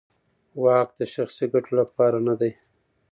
واک 0.63 0.89
د 0.99 1.01
شخصي 1.13 1.45
ګټو 1.53 1.71
لپاره 1.81 2.17
نه 2.27 2.33
دی. 2.39 2.51